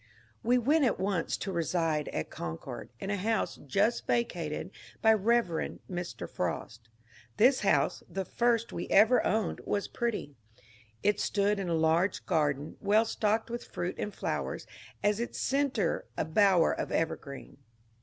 We 0.41 0.57
went 0.57 0.83
at 0.83 0.97
onoe 0.97 1.37
to 1.37 1.51
reside 1.51 2.07
at 2.07 2.31
CoDcord, 2.31 2.89
in 2.99 3.11
a 3.11 3.21
bouse 3.21 3.57
just 3.57 4.07
vacated 4.07 4.71
by 4.99 5.13
Rev. 5.13 5.77
Mr. 5.87 6.27
Frost. 6.27 6.89
Tbis 7.37 7.61
bouse, 7.61 8.01
tbe 8.11 8.27
first 8.27 8.73
we 8.73 8.87
ever 8.89 9.23
owned, 9.23 9.59
was 9.63 9.87
pretty; 9.87 10.33
it 11.03 11.19
stood 11.19 11.59
in 11.59 11.69
a 11.69 11.75
large 11.75 12.25
garden, 12.25 12.77
well 12.79 13.05
stocked 13.05 13.49
witb 13.51 13.67
fruit 13.71 13.95
and 13.99 14.11
flowers, 14.15 14.65
at 15.03 15.19
its 15.19 15.39
centre 15.39 16.07
a 16.17 16.25
bower 16.25 16.73
of 16.73 16.91
evergreen. 16.91 17.57